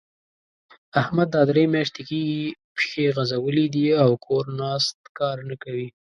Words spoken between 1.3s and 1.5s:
دا